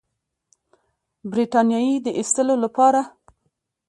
[1.29, 3.01] برټانیې د ایستلو لپاره.